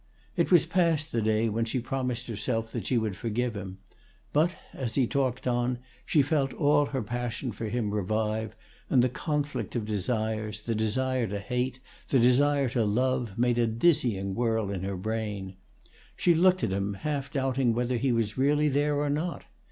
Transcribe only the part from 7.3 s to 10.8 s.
for him revive, and the conflict of desires, the